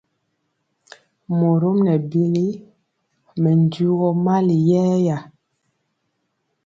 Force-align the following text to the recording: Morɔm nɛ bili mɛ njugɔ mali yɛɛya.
Morɔm 1.37 1.77
nɛ 1.85 1.93
bili 2.09 2.47
mɛ 3.41 3.51
njugɔ 3.61 4.09
mali 4.25 4.55
yɛɛya. 4.69 5.17